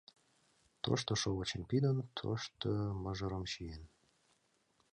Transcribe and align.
Тошто 0.83 1.11
шовычым 1.21 1.61
пидын, 1.69 1.97
тошто 2.17 2.69
мыжерым 3.03 3.43
чиен. 3.51 3.83